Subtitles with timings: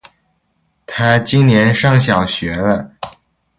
[0.87, 2.91] 他今年上小学了